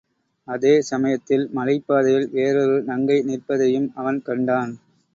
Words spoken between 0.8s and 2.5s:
சமயத்தில் மலைப்பாதையில்